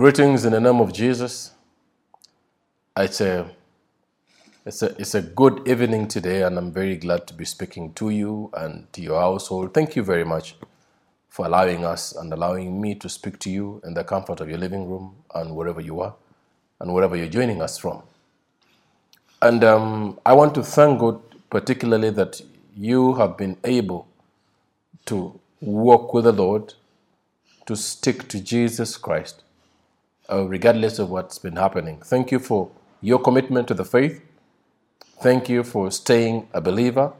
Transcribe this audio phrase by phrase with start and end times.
[0.00, 1.50] Greetings in the name of Jesus.
[2.96, 3.50] It's a,
[4.64, 8.08] it's, a, it's a good evening today, and I'm very glad to be speaking to
[8.08, 9.74] you and to your household.
[9.74, 10.56] Thank you very much
[11.28, 14.56] for allowing us and allowing me to speak to you in the comfort of your
[14.56, 16.14] living room and wherever you are
[16.80, 18.02] and wherever you're joining us from.
[19.42, 21.20] And um, I want to thank God
[21.50, 22.40] particularly that
[22.74, 24.08] you have been able
[25.04, 26.72] to walk with the Lord,
[27.66, 29.42] to stick to Jesus Christ,
[30.30, 32.00] uh, regardless of what's been happening.
[32.04, 34.22] Thank you for your commitment to the faith.
[35.22, 37.12] Thank you for staying a believer.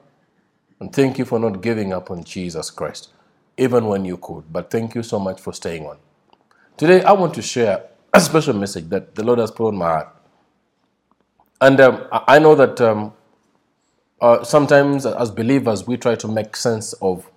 [0.80, 3.10] And thank you for not giving up on Jesus Christ,
[3.58, 4.50] even when you could.
[4.50, 5.98] But thank you so much for staying on.
[6.78, 7.84] Today, I want to share
[8.14, 10.08] a special message that the Lord has put on my heart.
[11.60, 13.12] And um, I know that um,
[14.20, 17.30] uh, sometimes as believers, we try to make sense of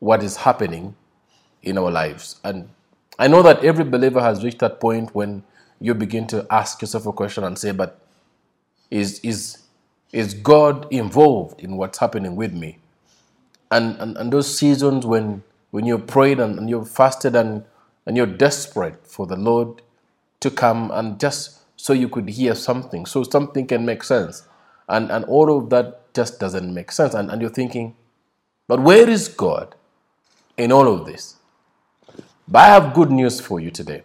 [0.00, 0.94] what is happening
[1.62, 2.40] in our lives.
[2.44, 2.68] And
[3.20, 5.42] I know that every believer has reached that point when
[5.78, 8.00] you begin to ask yourself a question and say, but
[8.90, 9.58] is, is,
[10.10, 12.78] is God involved in what's happening with me?
[13.70, 17.64] And, and, and those seasons when, when you prayed and, and you fasted and,
[18.06, 19.82] and you're desperate for the Lord
[20.40, 24.48] to come and just so you could hear something, so something can make sense.
[24.88, 27.12] And, and all of that just doesn't make sense.
[27.12, 27.96] And, and you're thinking,
[28.66, 29.74] but where is God
[30.56, 31.36] in all of this?
[32.50, 34.02] But I have good news for you today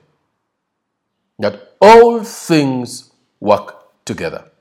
[1.39, 4.51] that all things work together.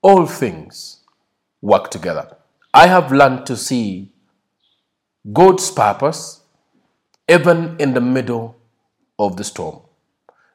[0.00, 1.00] All things
[1.60, 2.36] work together.
[2.72, 4.12] I have learned to see
[5.32, 6.40] God's purpose
[7.28, 8.56] even in the middle
[9.18, 9.80] of the storm.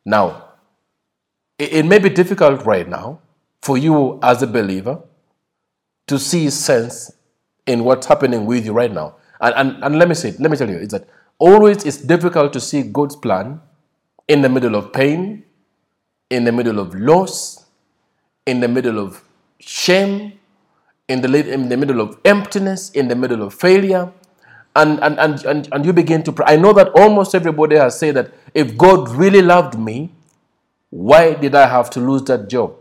[0.03, 0.53] Now,
[1.59, 3.19] it may be difficult right now
[3.61, 5.01] for you as a believer
[6.07, 7.11] to see sense
[7.65, 9.15] in what's happening with you right now.
[9.39, 11.07] And, and, and let me say, let me tell you, is that
[11.39, 13.61] always it's difficult to see God's plan
[14.27, 15.43] in the middle of pain,
[16.29, 17.65] in the middle of loss,
[18.45, 19.23] in the middle of
[19.59, 20.33] shame,
[21.07, 24.11] in the, in the middle of emptiness, in the middle of failure.
[24.75, 26.45] And, and, and, and, and you begin to pray.
[26.47, 30.11] I know that almost everybody has said that if God really loved me,
[30.89, 32.75] why did I have to lose that job?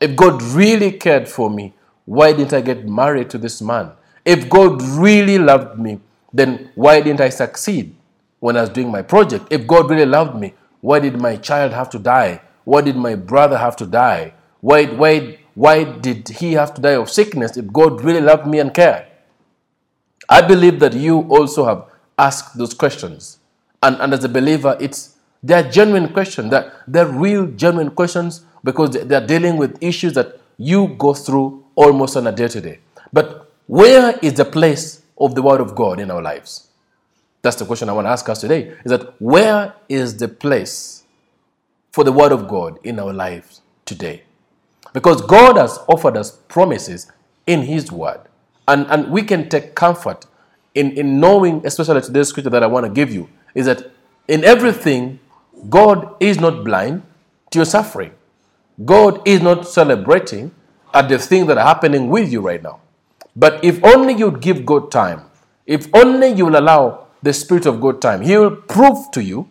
[0.00, 1.74] If God really cared for me,
[2.04, 3.92] why didn't I get married to this man?
[4.24, 6.00] If God really loved me,
[6.32, 7.94] then why didn't I succeed
[8.40, 9.46] when I was doing my project?
[9.50, 12.40] If God really loved me, why did my child have to die?
[12.64, 14.34] Why did my brother have to die?
[14.60, 18.58] Why, why, why did he have to die of sickness if God really loved me
[18.58, 19.06] and cared?
[20.28, 21.86] I believe that you also have
[22.18, 23.38] asked those questions.
[23.82, 26.50] And, and as a believer, it's they're genuine questions.
[26.50, 32.16] They're, they're real, genuine questions because they're dealing with issues that you go through almost
[32.16, 32.80] on a day to day.
[33.12, 36.68] But where is the place of the Word of God in our lives?
[37.42, 38.74] That's the question I want to ask us today.
[38.84, 41.04] Is that where is the place
[41.92, 44.22] for the Word of God in our lives today?
[44.92, 47.10] Because God has offered us promises
[47.46, 48.20] in His Word.
[48.66, 50.26] And, and we can take comfort
[50.74, 53.90] in, in knowing, especially today's scripture that I want to give you, is that
[54.28, 55.20] in everything
[55.70, 57.02] God is not blind
[57.50, 58.12] to your suffering.
[58.84, 60.54] God is not celebrating
[60.92, 62.80] at the things that are happening with you right now.
[63.36, 65.22] But if only you'd give God time,
[65.66, 69.48] if only you will allow the Spirit of God time, He will prove to you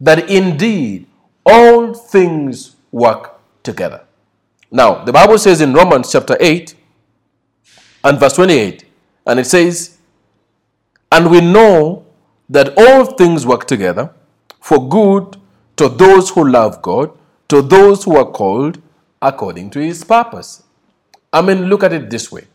[0.00, 1.06] that indeed
[1.44, 4.02] all things work together.
[4.70, 6.74] Now, the Bible says in Romans chapter 8
[8.04, 8.84] and verse 28,
[9.26, 9.98] and it says,
[11.12, 12.06] And we know
[12.48, 14.10] that all things work together
[14.60, 15.36] for good
[15.76, 17.10] to those who love God,
[17.48, 18.80] to those who are called
[19.20, 20.62] according to his purpose.
[21.32, 22.46] I mean, look at it this way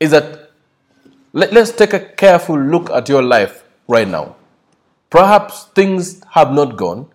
[0.00, 0.50] is that
[1.32, 4.34] let, us take a careful look at your life right now.
[5.10, 7.06] Perhaps things have not gone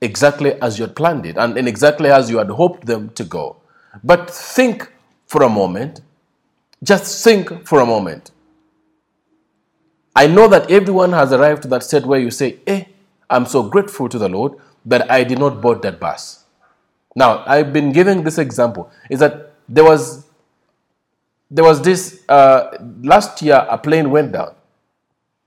[0.00, 3.24] exactly as you had planned it and, and exactly as you had hoped them to
[3.24, 3.56] go.
[4.04, 4.92] But think
[5.26, 6.02] for a moment,
[6.82, 8.30] just think for a moment.
[10.14, 12.84] I know that everyone has arrived to that state where you say, Eh,
[13.28, 14.52] I'm so grateful to the Lord
[14.84, 16.44] that I did not board that bus.
[17.16, 20.23] Now, I've been giving this example is that there was
[21.50, 24.54] there was this uh, last year a plane went down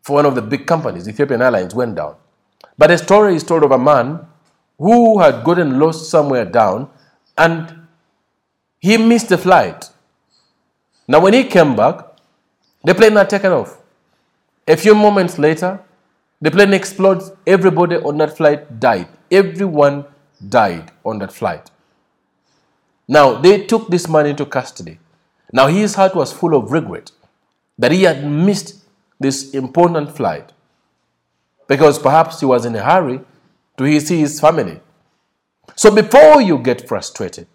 [0.08, 2.16] for one of the big companies, Ethiopian Airlines went down.
[2.78, 4.26] But a story is told of a man
[4.78, 6.90] who had gotten lost somewhere down
[7.38, 7.88] and
[8.80, 9.90] he missed the flight.
[11.10, 12.06] Now, when he came back,
[12.86, 13.78] the plane had taken off.
[14.66, 15.82] A few moments later,
[16.40, 17.32] the plane explodes.
[17.46, 19.10] Everybody on that flight died.
[19.30, 20.06] Everyone
[20.48, 21.70] died on that flight.
[23.10, 25.00] Now, they took this man into custody.
[25.52, 27.12] Now, his heart was full of regret
[27.78, 28.84] that he had missed
[29.20, 30.52] this important flight
[31.68, 33.22] because perhaps he was in a hurry
[33.78, 34.80] to see his family.
[35.76, 37.48] So before you get frustrated,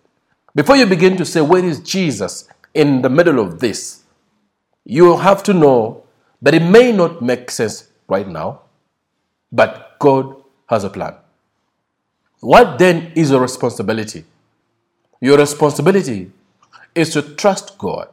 [0.54, 4.02] before you begin to say, Where is Jesus in the middle of this?
[4.84, 6.04] You have to know
[6.40, 8.62] that it may not make sense right now,
[9.50, 10.36] but God
[10.66, 11.14] has a plan.
[12.40, 14.24] What then is your responsibility?
[15.20, 16.32] Your responsibility
[16.94, 18.08] is to trust God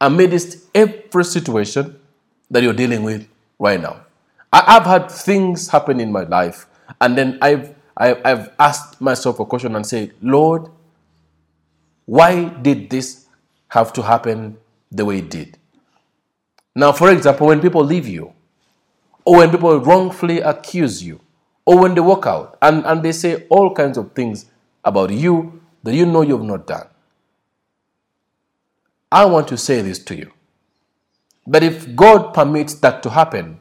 [0.00, 1.98] amidst every situation
[2.50, 3.26] that you're dealing with
[3.58, 4.04] right now.
[4.52, 6.66] I've had things happen in my life,
[7.00, 10.68] and then I've, I've asked myself a question and say, Lord,
[12.04, 13.26] why did this
[13.68, 14.58] have to happen
[14.90, 15.56] the way it did?
[16.74, 18.34] Now, for example, when people leave you,
[19.24, 21.20] or when people wrongfully accuse you,
[21.64, 24.46] or when they walk out and, and they say all kinds of things
[24.84, 26.86] about you that you know you've not done.
[29.12, 30.32] I want to say this to you.
[31.46, 33.58] But if God permits that to happen,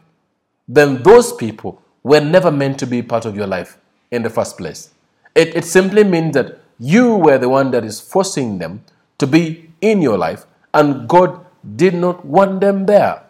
[0.66, 3.78] then those people were never meant to be part of your life
[4.12, 4.92] in the first place.
[5.36, 8.86] It, it simply means that you were the one that is forcing them
[9.18, 11.46] to be in your life, and God
[11.76, 13.24] did not want them there.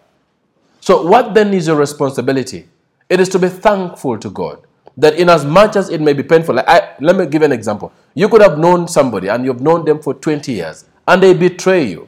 [0.80, 2.68] So, what then is your responsibility?
[3.10, 4.66] It is to be thankful to God
[4.98, 7.52] that in as much as it may be painful, like I, let me give an
[7.52, 7.92] example.
[8.14, 11.84] You could have known somebody and you've known them for 20 years and they betray
[11.84, 12.08] you.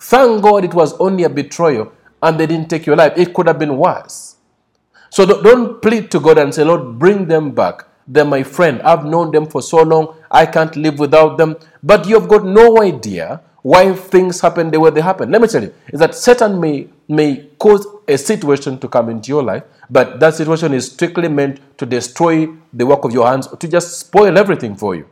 [0.00, 1.92] Thank God it was only a betrayal
[2.22, 3.12] and they didn't take your life.
[3.16, 4.36] It could have been worse.
[5.10, 7.86] So don't plead to God and say, Lord, bring them back.
[8.06, 8.80] They're my friend.
[8.82, 10.14] I've known them for so long.
[10.30, 11.56] I can't live without them.
[11.82, 15.30] But you've got no idea why things happen the way they happen.
[15.30, 19.28] Let me tell you, is that Satan may, may cause a situation to come into
[19.28, 23.48] your life, but that situation is strictly meant to destroy the work of your hands,
[23.48, 25.06] to just spoil everything for you.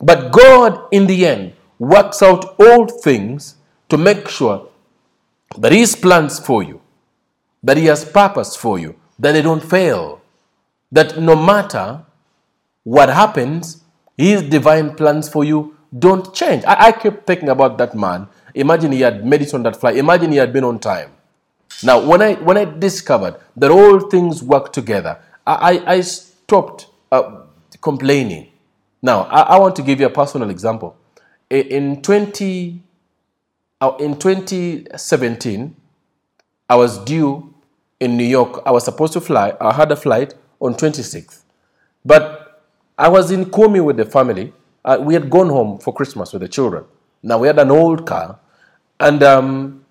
[0.00, 3.54] But God, in the end, works out all things
[3.88, 4.68] to make sure
[5.56, 6.80] that His plans for you,
[7.62, 10.20] that He has purpose for you, that they don't fail.
[10.92, 12.04] That no matter
[12.84, 13.82] what happens,
[14.16, 16.64] His divine plans for you don't change.
[16.64, 18.28] I, I keep thinking about that man.
[18.54, 19.96] Imagine he had made it on that flight.
[19.96, 21.12] Imagine he had been on time.
[21.82, 26.88] Now, when I when I discovered that all things work together, I, I, I stopped
[27.12, 27.42] uh,
[27.80, 28.48] complaining.
[29.00, 30.96] Now, I, I, want to give you a personal example.
[31.50, 32.87] In 20 uh,
[33.98, 35.76] in 2017,
[36.68, 37.54] I was due
[38.00, 38.62] in New York.
[38.66, 39.54] I was supposed to fly.
[39.60, 41.42] I had a flight on 26th,
[42.04, 42.62] but
[42.98, 44.52] I was in Kumi with the family
[44.88, 46.84] uh, we had gone home for Christmas with the children.
[47.22, 48.38] Now we had an old car,
[49.00, 49.84] and um,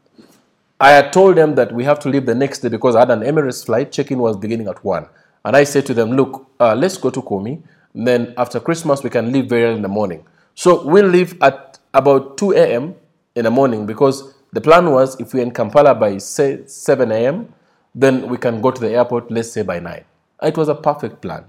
[0.80, 3.12] I had told them that we have to leave the next day because I had
[3.12, 3.92] an Emirates flight.
[3.92, 5.08] Check-in was beginning at one,
[5.46, 7.62] and I said to them, "Look, uh, let's go to Kumi.
[7.94, 10.26] Then after Christmas we can leave very early in the morning.
[10.56, 12.96] So we'll leave at about 2 a.m.
[13.38, 17.54] in the morning because the plan was if we're in Kampala by say 7 a.m.,
[17.94, 20.04] then we can go to the airport, let's say by 9.
[20.44, 21.46] It was a perfect plan.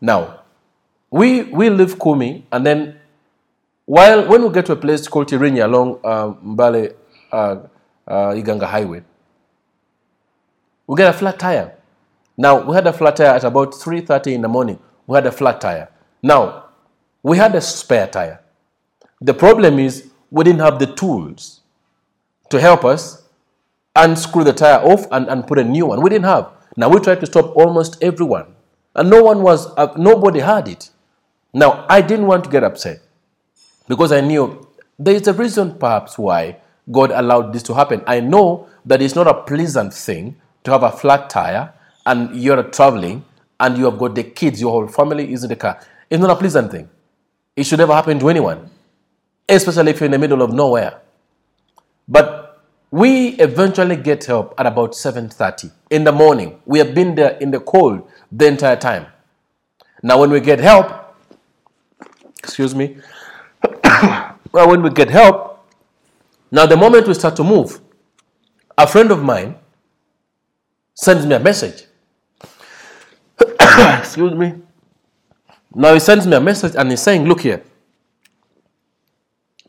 [0.00, 0.40] Now,
[1.10, 2.98] we we leave Kumi, and then
[3.86, 6.94] while when we get to a place called Tirinya along uh, Mbale
[7.32, 7.56] uh,
[8.06, 9.02] uh, Iganga Highway,
[10.86, 11.74] we get a flat tire.
[12.36, 14.78] Now we had a flat tire at about 3:30 in the morning.
[15.06, 15.88] We had a flat tire.
[16.22, 16.66] Now
[17.22, 18.40] we had a spare tire.
[19.20, 21.60] The problem is we didn't have the tools
[22.50, 23.22] to help us
[23.96, 26.00] unscrew the tire off and, and put a new one.
[26.00, 26.50] We didn't have.
[26.76, 28.54] Now we tried to stop almost everyone,
[28.94, 29.66] and no one was.
[29.76, 30.90] Uh, nobody had it.
[31.52, 33.00] Now, I didn't want to get upset
[33.88, 34.68] because I knew
[34.98, 36.58] there is a reason perhaps why
[36.90, 38.02] God allowed this to happen.
[38.06, 41.72] I know that it's not a pleasant thing to have a flat tire
[42.06, 43.24] and you're traveling
[43.58, 45.80] and you have got the kids, your whole family is in the car.
[46.08, 46.88] It's not a pleasant thing.
[47.56, 48.70] It should never happen to anyone,
[49.50, 51.00] especially if you're in the middle of nowhere.
[52.08, 56.60] But we eventually get help at about 7:30 in the morning.
[56.66, 59.06] We have been there in the cold the entire time.
[60.02, 61.14] Now, when we get help,
[62.42, 62.96] excuse me,
[64.52, 65.66] well, when we get help,
[66.50, 67.80] now the moment we start to move,
[68.76, 69.56] a friend of mine
[70.94, 71.84] sends me a message.
[73.98, 74.54] excuse me.
[75.74, 77.62] Now he sends me a message and he's saying, Look here,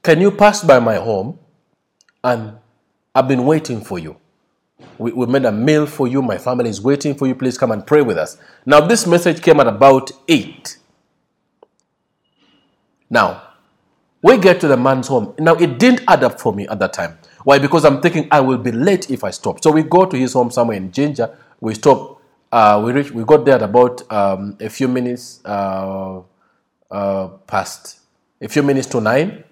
[0.04, 1.40] can you pass by my home?
[2.24, 2.58] And
[3.14, 4.18] I've been waiting for you.
[4.98, 6.22] We, we made a meal for you.
[6.22, 7.36] My family is waiting for you.
[7.36, 8.38] Please come and pray with us.
[8.66, 10.78] Now, this message came at about 8.
[13.10, 13.44] Now,
[14.22, 15.34] we get to the man's home.
[15.40, 17.18] Now, it didn't add up for me at that time.
[17.44, 17.58] Why?
[17.60, 19.64] Because I'm thinking I will be late if I stop.
[19.64, 21.36] So we go to his home somewhere in Jinja.
[21.60, 22.22] We stop.
[22.52, 23.12] Uh, we reach.
[23.12, 26.22] We got there at about um, a few minutes uh,
[26.92, 28.00] uh, past,
[28.40, 29.44] a few minutes to nine.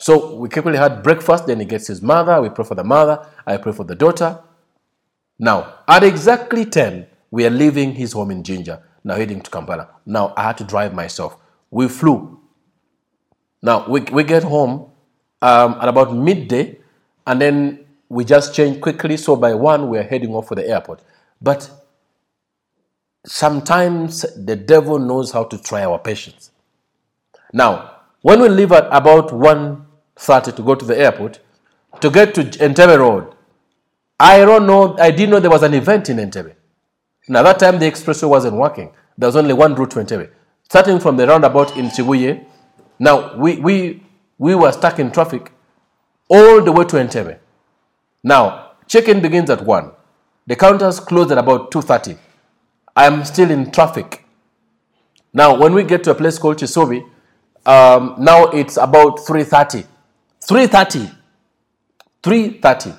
[0.00, 1.46] So we quickly had breakfast.
[1.46, 2.40] Then he gets his mother.
[2.40, 3.26] We pray for the mother.
[3.46, 4.40] I pray for the daughter.
[5.38, 8.82] Now, at exactly ten, we are leaving his home in Jinja.
[9.04, 9.88] now heading to Kampala.
[10.06, 11.36] Now I had to drive myself.
[11.70, 12.40] We flew.
[13.62, 14.90] Now we, we get home
[15.42, 16.78] um, at about midday,
[17.26, 19.18] and then we just change quickly.
[19.18, 21.02] So by one, we're heading off for the airport.
[21.42, 21.70] But
[23.26, 26.52] sometimes the devil knows how to try our patience.
[27.52, 29.32] Now, when we leave at about
[30.20, 31.40] 1.30 to go to the airport,
[32.00, 33.34] to get to Entebbe Road,
[34.18, 36.54] I don't know, I didn't know there was an event in Entebbe.
[37.28, 38.90] Now, that time the expressway wasn't working.
[39.16, 40.30] There was only one route to Entebbe.
[40.64, 42.44] Starting from the roundabout in Kibuye,
[42.98, 44.02] now we, we,
[44.38, 45.52] we were stuck in traffic
[46.28, 47.38] all the way to Entebbe.
[48.22, 49.90] Now, check-in begins at 1.
[50.46, 52.18] The counters close at about 2.30.
[52.94, 54.24] I'm still in traffic.
[55.32, 57.08] Now, when we get to a place called Kisubi,
[57.64, 59.86] um, now it's about 3.30.
[60.42, 61.14] 3.30.
[62.22, 62.98] 3.30.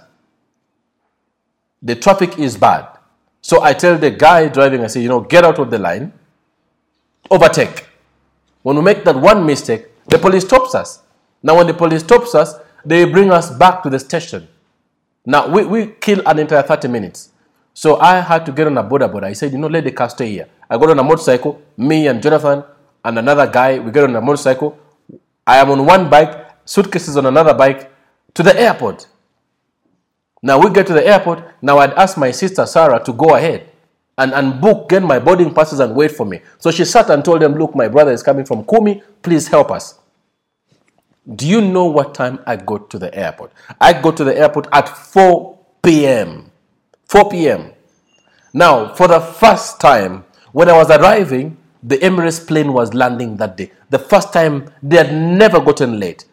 [1.81, 2.87] The traffic is bad.
[3.41, 6.13] So I tell the guy driving, I say, you know, get out of the line,
[7.29, 7.87] overtake.
[8.61, 11.01] When we make that one mistake, the police stops us.
[11.41, 12.53] Now, when the police stops us,
[12.85, 14.47] they bring us back to the station.
[15.25, 17.29] Now, we, we kill an entire 30 minutes.
[17.73, 19.23] So I had to get on a boda boda.
[19.25, 20.47] I said, you know, let the car stay here.
[20.69, 22.63] I got on a motorcycle, me and Jonathan
[23.03, 24.77] and another guy, we get on a motorcycle.
[25.45, 27.91] I am on one bike, suitcases on another bike
[28.33, 29.07] to the airport.
[30.41, 31.43] Now we get to the airport.
[31.61, 33.69] Now I'd ask my sister Sarah to go ahead
[34.17, 36.41] and, and book, get my boarding passes and wait for me.
[36.59, 39.03] So she sat and told them, Look, my brother is coming from Kumi.
[39.21, 39.99] Please help us.
[41.35, 43.51] Do you know what time I got to the airport?
[43.79, 46.51] I got to the airport at 4 p.m.
[47.05, 47.73] 4 p.m.
[48.53, 50.23] Now, for the first time,
[50.53, 53.71] when I was arriving, the Emirates plane was landing that day.
[53.89, 56.25] The first time they had never gotten late.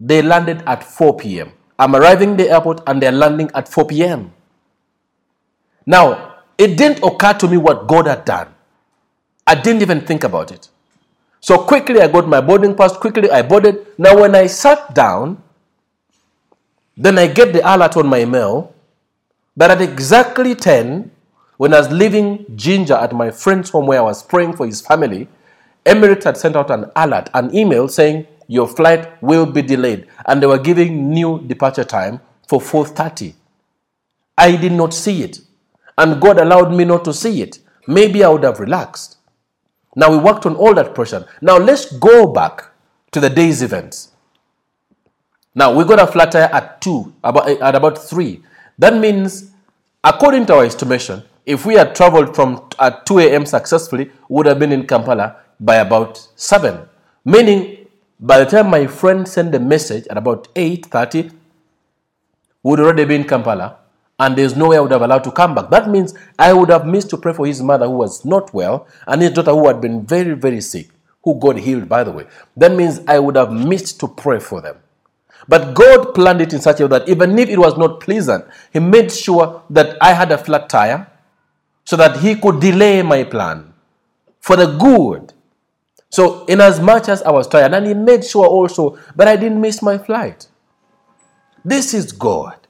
[0.00, 1.52] They landed at 4 p.m.
[1.78, 4.32] I'm arriving the airport and they're landing at 4 p.m.
[5.86, 8.48] Now, it didn't occur to me what God had done.
[9.46, 10.68] I didn't even think about it.
[11.40, 13.86] So quickly I got my boarding pass, quickly I boarded.
[13.96, 15.42] Now, when I sat down,
[16.96, 18.74] then I get the alert on my mail
[19.56, 21.10] that at exactly 10,
[21.56, 24.80] when I was leaving Jinja at my friend's home where I was praying for his
[24.80, 25.28] family,
[25.84, 30.08] Emirates had sent out an alert, an email saying your flight will be delayed.
[30.26, 33.34] And they were giving new departure time for 4.30.
[34.36, 35.40] I did not see it.
[35.96, 37.60] And God allowed me not to see it.
[37.86, 39.18] Maybe I would have relaxed.
[39.94, 41.24] Now we worked on all that portion.
[41.40, 42.70] Now let's go back
[43.12, 44.12] to the day's events.
[45.54, 48.42] Now we got a flat tire at 2, about, at about 3.
[48.78, 49.50] That means,
[50.04, 53.44] according to our estimation, if we had traveled from at 2 a.m.
[53.44, 56.86] successfully, would have been in Kampala by about 7.
[57.24, 57.77] Meaning
[58.20, 61.32] by the time my friend sent the message at about 8.30,
[62.62, 63.78] would already be in Kampala
[64.18, 65.70] and there's no way I would have allowed to come back.
[65.70, 68.88] That means I would have missed to pray for his mother who was not well
[69.06, 70.88] and his daughter who had been very, very sick,
[71.22, 72.26] who got healed, by the way.
[72.56, 74.76] That means I would have missed to pray for them.
[75.46, 78.44] But God planned it in such a way that even if it was not pleasant,
[78.72, 81.06] He made sure that I had a flat tire
[81.84, 83.72] so that He could delay my plan
[84.40, 85.32] for the good
[86.10, 89.36] so, in as much as I was tired, and he made sure also, but I
[89.36, 90.48] didn't miss my flight.
[91.64, 92.66] This is God.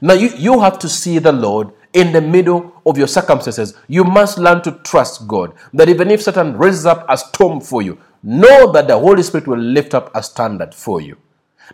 [0.00, 3.74] Now, you, you have to see the Lord in the middle of your circumstances.
[3.86, 5.52] You must learn to trust God.
[5.74, 9.46] That even if Satan raises up a storm for you, know that the Holy Spirit
[9.46, 11.16] will lift up a standard for you.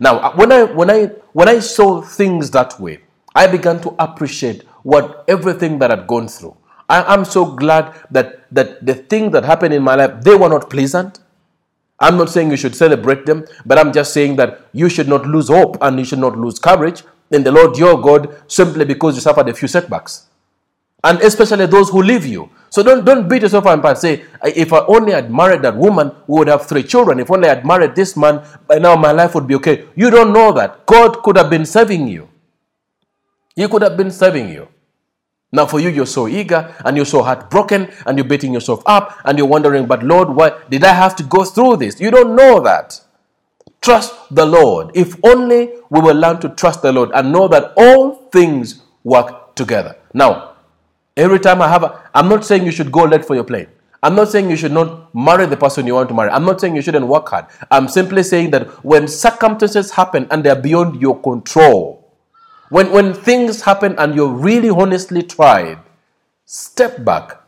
[0.00, 3.00] Now, uh, when I when I when I saw things that way,
[3.34, 6.56] I began to appreciate what everything that I'd gone through.
[6.88, 10.48] I, am so glad that, that the things that happened in my life, they were
[10.48, 11.20] not pleasant.
[11.98, 15.26] I'm not saying you should celebrate them, but I'm just saying that you should not
[15.26, 19.14] lose hope and you should not lose courage in the Lord your God simply because
[19.14, 20.26] you suffered a few setbacks.
[21.02, 22.50] And especially those who leave you.
[22.68, 26.10] So don't, don't beat yourself up and say, if I only had married that woman,
[26.26, 27.20] we would have three children.
[27.20, 29.86] If only I had married this man, by now my life would be okay.
[29.94, 30.84] You don't know that.
[30.84, 32.28] God could have been saving you.
[33.54, 34.68] He could have been saving you.
[35.56, 39.18] Now, for you, you're so eager and you're so heartbroken and you're beating yourself up
[39.24, 41.98] and you're wondering, but Lord, why did I have to go through this?
[41.98, 43.00] You don't know that.
[43.80, 44.90] Trust the Lord.
[44.94, 49.54] If only we will learn to trust the Lord and know that all things work
[49.54, 49.96] together.
[50.12, 50.56] Now,
[51.16, 53.68] every time I have a, I'm not saying you should go late for your plane.
[54.02, 56.28] I'm not saying you should not marry the person you want to marry.
[56.28, 57.46] I'm not saying you shouldn't work hard.
[57.70, 62.05] I'm simply saying that when circumstances happen and they're beyond your control,
[62.68, 65.78] when, when things happen and you're really honestly tried,
[66.44, 67.40] step back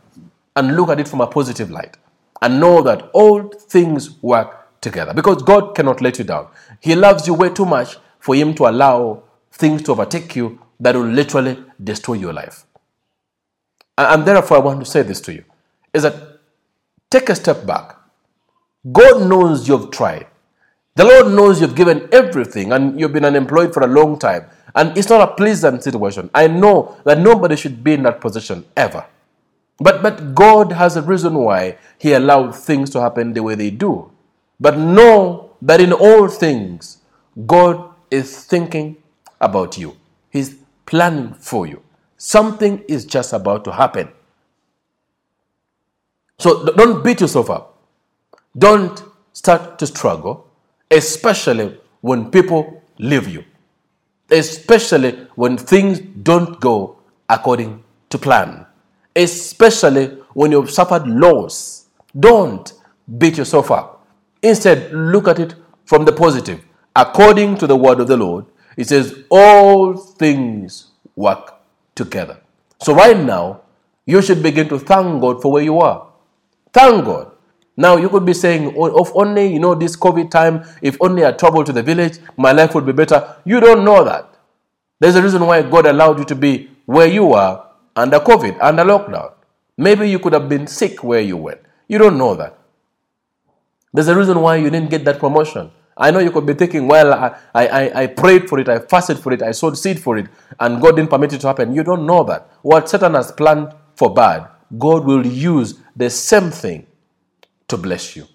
[0.57, 1.97] and look at it from a positive light
[2.43, 6.49] and know that all things work together because God cannot let you down.
[6.81, 9.23] He loves you way too much for Him to allow
[9.53, 12.65] things to overtake you that will literally destroy your life.
[13.97, 15.45] And therefore, I want to say this to you
[15.93, 16.39] is that
[17.11, 17.97] take a step back.
[18.93, 20.27] God knows you've tried.
[20.95, 24.47] The Lord knows you've given everything and you've been unemployed for a long time.
[24.79, 26.31] And it's not a pleasant situation.
[26.33, 29.05] I know that nobody should be in that position ever.
[29.79, 33.71] But, but God has a reason why He allowed things to happen the way they
[33.71, 34.13] do.
[34.61, 36.99] But know that in all things,
[37.45, 38.97] God is thinking
[39.41, 39.97] about you,
[40.31, 40.55] He's
[40.87, 41.83] planning for you.
[42.17, 44.09] Something is just about to happen.
[46.39, 47.79] So don't beat yourself up.
[48.57, 50.47] Don't start to struggle,
[50.89, 53.45] especially when people leave you,
[54.31, 58.67] especially when things don't go according to plan,
[59.15, 61.87] especially when you've suffered loss.
[62.19, 62.73] Don't
[63.19, 64.07] beat yourself up.
[64.43, 65.55] Instead, look at it
[65.85, 66.65] from the positive.
[66.95, 71.55] According to the word of the Lord, it says, All things work
[71.95, 72.39] together.
[72.81, 73.63] So, right now,
[74.07, 76.09] you should begin to thank God for where you are.
[76.73, 77.33] Thank God.
[77.79, 81.25] Now, you could be saying, oh, if only, you know, this COVID time, if only
[81.25, 83.37] I travel to the village, my life would be better.
[83.45, 84.29] You don't know that.
[84.99, 88.83] There's a reason why God allowed you to be where you are under COVID, under
[88.83, 89.33] lockdown.
[89.77, 91.61] Maybe you could have been sick where you went.
[91.87, 92.59] You don't know that.
[93.93, 95.71] There's a reason why you didn't get that promotion.
[95.97, 99.21] I know you could be thinking, well, I, I, I prayed for it, I fasted
[99.21, 100.27] for it, I sowed seed for it,
[100.59, 101.73] and God didn't permit it to happen.
[101.77, 102.51] You don't know that.
[102.63, 106.88] What Satan has planned for bad, God will use the same thing
[107.69, 108.27] to bless you.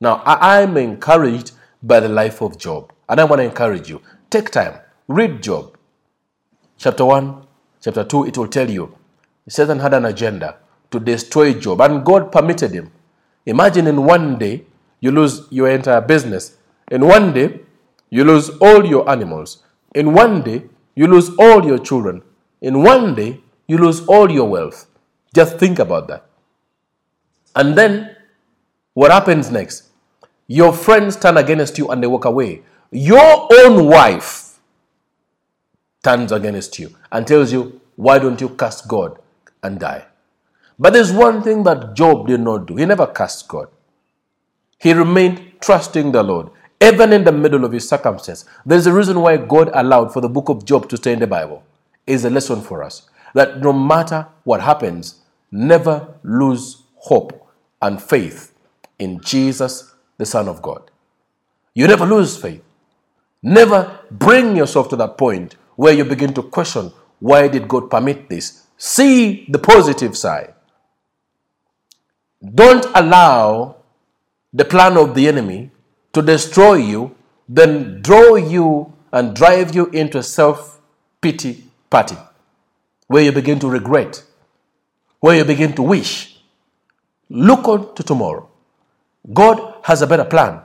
[0.00, 4.00] Now, I, am encouraged by the life of Job, and I want to encourage you.
[4.30, 5.76] Take time, read Job.
[6.76, 7.46] Chapter 1,
[7.80, 8.96] chapter 2, it will tell you
[9.48, 10.56] Satan had an agenda
[10.90, 12.90] to destroy Job, and God permitted him.
[13.46, 14.64] Imagine in one day
[15.00, 16.56] you lose your entire business
[16.92, 17.60] in one day,
[18.10, 19.62] you lose all your animals.
[19.94, 22.22] In one day, you lose all your children.
[22.60, 24.86] In one day, you lose all your wealth.
[25.34, 26.26] Just think about that.
[27.56, 28.14] And then,
[28.94, 29.84] what happens next?
[30.46, 32.62] Your friends turn against you and they walk away.
[32.90, 34.58] Your own wife
[36.02, 39.18] turns against you and tells you, Why don't you curse God
[39.62, 40.04] and die?
[40.78, 42.76] But there's one thing that Job did not do.
[42.76, 43.68] He never cursed God.
[44.78, 46.50] He remained trusting the Lord
[46.82, 48.44] even in the middle of his circumstance.
[48.66, 51.26] There's a reason why God allowed for the book of Job to stay in the
[51.26, 51.62] Bible.
[52.06, 55.20] Is a lesson for us that no matter what happens,
[55.52, 57.48] never lose hope
[57.80, 58.51] and faith
[59.02, 60.90] in Jesus, the Son of God.
[61.74, 62.62] You never lose faith.
[63.42, 68.28] Never bring yourself to that point where you begin to question why did God permit
[68.28, 68.66] this?
[68.76, 70.54] See the positive side.
[72.54, 73.76] Don't allow
[74.52, 75.70] the plan of the enemy
[76.12, 77.14] to destroy you,
[77.48, 80.80] then draw you and drive you into a self
[81.20, 82.16] pity party
[83.06, 84.22] where you begin to regret,
[85.20, 86.38] where you begin to wish.
[87.30, 88.48] Look on to tomorrow.
[89.30, 90.60] God has a better plan.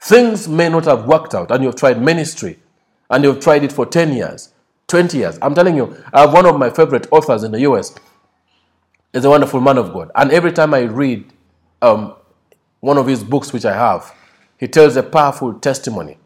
[0.00, 2.58] Things may not have worked out, and you've tried ministry,
[3.10, 4.52] and you've tried it for 10 years,
[4.88, 5.38] 20 years.
[5.42, 7.94] I'm telling you, I have one of my favorite authors in the US.
[9.12, 10.10] Is a wonderful man of God.
[10.14, 11.32] And every time I read
[11.82, 12.14] um,
[12.78, 14.14] one of his books, which I have,
[14.56, 16.16] he tells a powerful testimony.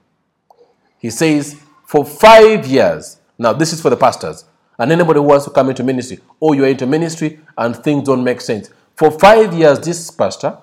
[0.99, 4.45] He says, For five years, now this is for the pastors,
[4.79, 8.07] and anybody who wants to come into ministry, or oh, you're into ministry and things
[8.07, 8.71] don't make sense.
[8.97, 10.59] For five years, this pastor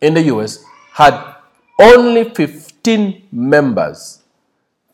[0.00, 1.34] in the US had
[1.80, 4.20] only 15 members.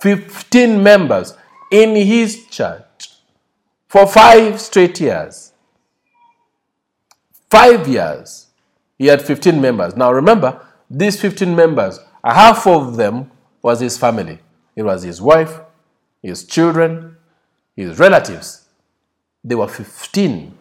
[0.00, 1.35] 15 members
[1.70, 3.11] in his church
[3.87, 5.53] for five straight years.
[7.50, 8.46] Five years.
[8.98, 9.96] He had 15 members.
[9.96, 13.31] Now remember, these 15 members, half of them
[13.62, 14.38] was his family.
[14.76, 15.61] It was his wife,
[16.22, 17.16] his children,
[17.76, 18.66] his relatives.
[19.42, 20.57] They were 15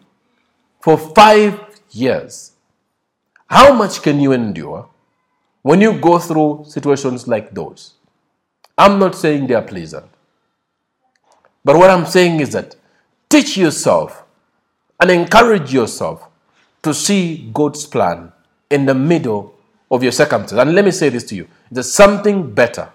[0.81, 2.52] for five years.
[3.47, 4.88] How much can you endure
[5.62, 7.95] when you go through situations like those?
[8.78, 10.06] I'm not saying they are pleasant.
[11.65, 12.75] But what I'm saying is that
[13.30, 14.23] teach yourself
[14.99, 16.28] and encourage yourself
[16.84, 18.32] to see God's plan
[18.69, 19.56] in the middle
[19.91, 20.60] of your circumstances.
[20.60, 22.89] And let me say this to you that something better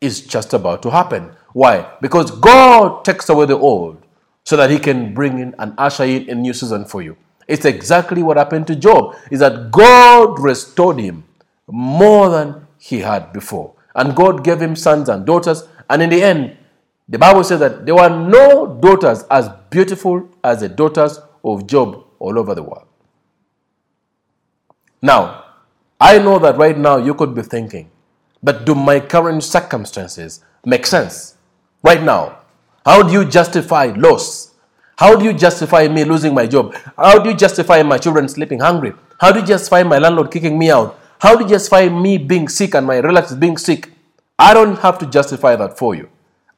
[0.00, 1.30] is just about to happen.
[1.52, 1.86] Why?
[2.00, 4.02] Because God takes away the old
[4.44, 7.16] so that he can bring in and usher in a new season for you.
[7.52, 11.24] It's exactly what happened to Job, is that God restored him
[11.66, 13.74] more than he had before.
[13.94, 15.64] And God gave him sons and daughters.
[15.90, 16.56] And in the end,
[17.10, 22.02] the Bible says that there were no daughters as beautiful as the daughters of Job
[22.18, 22.86] all over the world.
[25.02, 25.44] Now,
[26.00, 27.90] I know that right now you could be thinking,
[28.42, 31.36] but do my current circumstances make sense?
[31.82, 32.38] Right now,
[32.86, 34.51] how do you justify loss?
[34.96, 36.74] How do you justify me losing my job?
[36.96, 38.92] How do you justify my children sleeping hungry?
[39.18, 40.98] How do you justify my landlord kicking me out?
[41.20, 43.90] How do you justify me being sick and my relatives being sick?
[44.38, 46.08] I don't have to justify that for you.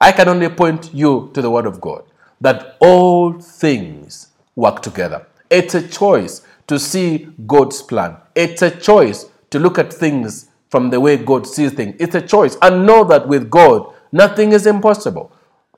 [0.01, 2.05] I can only point you to the Word of God
[2.41, 5.27] that all things work together.
[5.51, 8.17] It's a choice to see God's plan.
[8.35, 11.95] It's a choice to look at things from the way God sees things.
[12.01, 12.57] It's a choice.
[12.61, 15.31] And know that with God, nothing is impossible.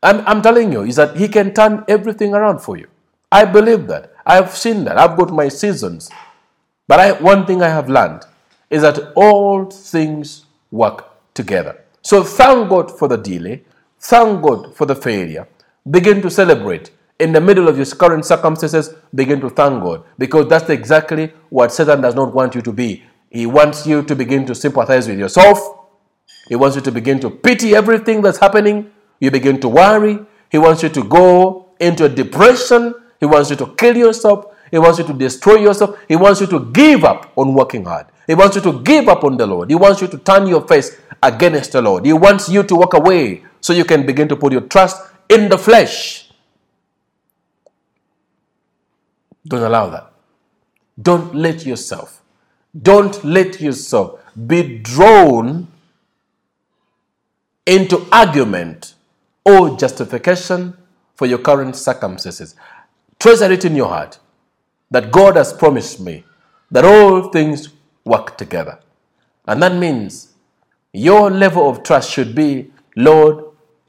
[0.03, 2.89] I'm, I'm telling you, is that He can turn everything around for you.
[3.31, 4.13] I believe that.
[4.25, 4.99] I've seen that.
[4.99, 6.11] I've got my seasons.
[6.89, 8.23] But I, one thing I have learned
[8.71, 11.85] is that all things work together.
[12.03, 13.65] So thank God for the delay.
[13.99, 15.49] Thank God for the failure.
[15.89, 16.91] Begin to celebrate.
[17.19, 21.73] In the middle of your current circumstances, begin to thank God because that's exactly what
[21.73, 23.03] Satan does not want you to be.
[23.31, 25.59] He wants you to begin to sympathize with yourself.
[26.49, 28.91] He wants you to begin to pity everything that's happening.
[29.20, 30.18] You begin to worry.
[30.50, 32.94] He wants you to go into a depression.
[33.20, 34.46] He wants you to kill yourself.
[34.70, 35.98] He wants you to destroy yourself.
[36.09, 38.07] He wants you to give up on working hard.
[38.26, 39.70] He wants you to give up on the Lord.
[39.70, 42.05] He wants you to turn your face against the Lord.
[42.05, 45.48] He wants you to walk away so you can begin to put your trust in
[45.48, 46.31] the flesh.
[49.46, 50.12] Don't allow that.
[51.00, 52.22] Don't let yourself,
[52.81, 55.68] don't let yourself be drawn
[57.66, 58.96] into argument
[59.47, 60.77] or justification
[61.15, 62.57] for your current circumstances.
[63.21, 64.19] Treasure it in your heart
[64.91, 66.25] that God has promised me
[66.71, 67.69] that all things
[68.05, 68.81] work together.
[69.47, 70.35] And that means
[70.93, 73.45] your level of trust should be Lord,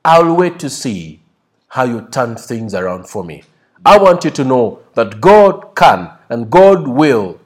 [0.05, 1.21] I'll wait to see
[1.69, 3.43] how you turn things around for me.
[3.85, 7.39] I want you to know that God can and God will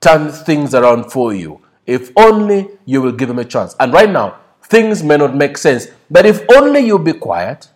[0.00, 3.74] turn things around for you if only you will give Him a chance.
[3.80, 7.68] And right now, things may not make sense, but if only you be quiet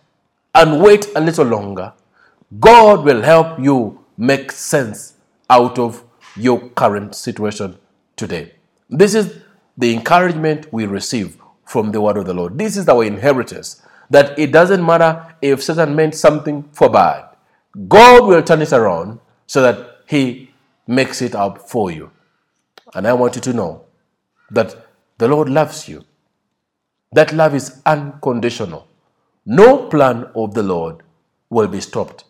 [0.55, 1.93] and wait a little longer,
[2.59, 5.15] God will help you make sense
[5.49, 6.03] out of
[6.35, 7.77] your current situation
[8.15, 8.53] today.
[8.89, 9.39] This is
[9.77, 12.57] the encouragement we receive from the word of the Lord.
[12.57, 17.25] This is our inheritance that it doesn't matter if Satan meant something for bad,
[17.87, 20.51] God will turn it around so that He
[20.85, 22.11] makes it up for you.
[22.93, 23.85] And I want you to know
[24.51, 26.05] that the Lord loves you.
[27.13, 28.87] That love is unconditional.
[29.45, 31.03] No plan of the Lord
[31.51, 32.23] will be stopped.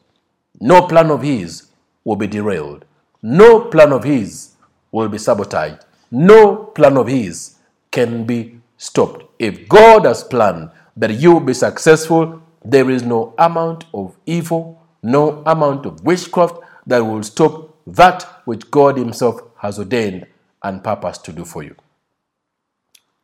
[0.60, 1.70] No plan of His
[2.04, 2.84] will be derailed.
[3.22, 4.56] No plan of His
[4.92, 5.86] will be sabotaged.
[6.12, 7.56] No plan of His
[7.92, 9.24] can be stopped.
[9.40, 14.82] If God has planned that you will be successful, there is no amount of evil,
[15.02, 20.28] no amount of witchcraft that will stop that which God Himself has ordained
[20.62, 21.76] and purposed to do for you.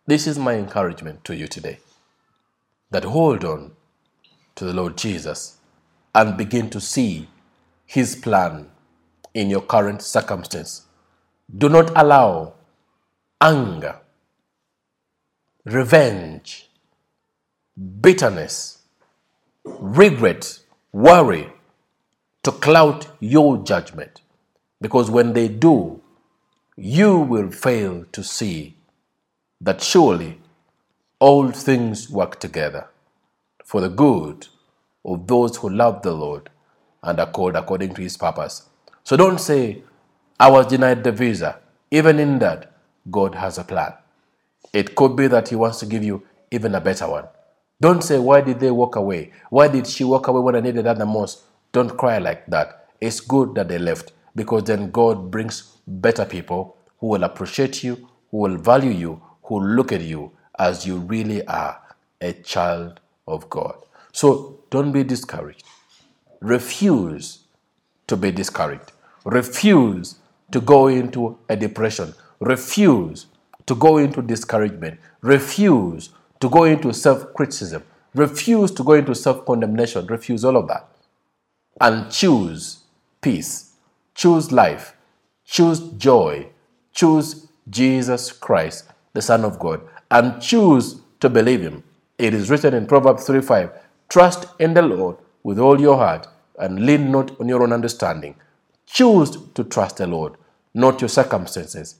[0.09, 1.77] This is my encouragement to you today
[2.89, 3.73] that hold on
[4.55, 5.57] to the Lord Jesus
[6.15, 7.29] and begin to see
[7.85, 8.71] His plan
[9.35, 10.87] in your current circumstance.
[11.55, 12.55] Do not allow
[13.39, 13.99] anger,
[15.63, 16.71] revenge,
[18.01, 18.79] bitterness,
[19.63, 20.59] regret,
[20.91, 21.53] worry
[22.41, 24.21] to cloud your judgment.
[24.81, 26.01] Because when they do,
[26.75, 28.78] you will fail to see
[29.61, 30.39] that surely
[31.19, 32.87] all things work together
[33.65, 34.47] for the good
[35.05, 36.49] of those who love the Lord
[37.03, 38.69] and are called according to his purpose.
[39.03, 39.83] So don't say,
[40.39, 41.59] I was denied the visa.
[41.91, 42.71] Even in that,
[43.11, 43.93] God has a plan.
[44.73, 47.25] It could be that he wants to give you even a better one.
[47.81, 49.33] Don't say, Why did they walk away?
[49.49, 51.43] Why did she walk away when I needed her the most?
[51.73, 52.87] Don't cry like that.
[53.01, 57.95] It's good that they left because then God brings better people who will appreciate you,
[58.31, 61.81] who will value you, who look at you as you really are
[62.21, 63.75] a child of God.
[64.13, 65.65] So don't be discouraged.
[66.39, 67.39] Refuse
[68.07, 68.91] to be discouraged.
[69.25, 70.17] Refuse
[70.51, 72.13] to go into a depression.
[72.39, 73.25] Refuse
[73.65, 74.99] to go into discouragement.
[75.21, 77.83] Refuse to go into self criticism.
[78.15, 80.05] Refuse to go into self condemnation.
[80.07, 80.87] Refuse all of that.
[81.81, 82.83] And choose
[83.21, 83.73] peace.
[84.15, 84.95] Choose life.
[85.45, 86.49] Choose joy.
[86.93, 89.81] Choose Jesus Christ, the Son of God.
[90.11, 91.83] And choose to believe Him.
[92.17, 93.71] It is written in Proverbs 3 5
[94.09, 98.35] Trust in the Lord with all your heart and lean not on your own understanding.
[98.85, 100.33] Choose to trust the Lord,
[100.73, 101.95] not your circumstances.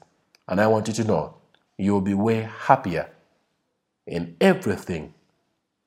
[0.48, 1.34] And I want you to know
[1.78, 3.08] you will be way happier
[4.06, 5.14] in everything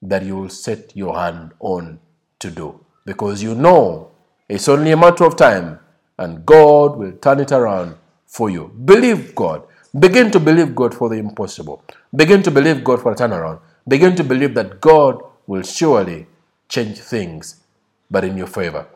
[0.01, 1.99] that you will set your hand on
[2.39, 4.11] to do because you know
[4.49, 5.79] it's only a matter of time
[6.17, 8.71] and God will turn it around for you.
[8.85, 9.63] Believe God.
[9.97, 11.83] Begin to believe God for the impossible.
[12.15, 13.59] Begin to believe God for a turnaround.
[13.87, 16.27] Begin to believe that God will surely
[16.69, 17.61] change things,
[18.11, 18.87] but in your favor.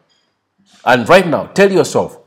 [0.86, 2.20] And right now, tell yourself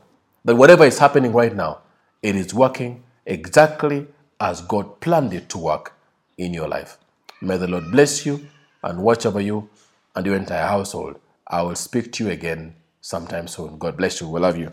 [0.45, 1.79] that whatever is happening right now,
[2.23, 4.07] it is working exactly
[4.39, 5.93] as God planned it to work
[6.37, 6.97] in your life.
[7.41, 8.47] May the Lord bless you
[8.83, 9.69] and watch over you
[10.15, 11.19] and your entire household.
[11.47, 13.77] I will speak to you again sometime soon.
[13.79, 14.29] God bless you.
[14.29, 14.71] We love you.